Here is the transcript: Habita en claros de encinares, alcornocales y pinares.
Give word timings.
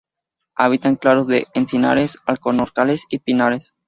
Habita 0.55 0.89
en 0.89 0.95
claros 0.95 1.27
de 1.27 1.45
encinares, 1.53 2.17
alcornocales 2.25 3.05
y 3.11 3.19
pinares. 3.19 3.75